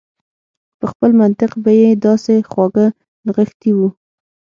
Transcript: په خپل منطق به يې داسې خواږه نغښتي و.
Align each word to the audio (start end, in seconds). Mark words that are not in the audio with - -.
په 0.79 0.85
خپل 0.91 1.11
منطق 1.21 1.51
به 1.63 1.71
يې 1.79 1.89
داسې 2.05 2.33
خواږه 2.49 2.85
نغښتي 3.25 3.71
و. 3.77 3.79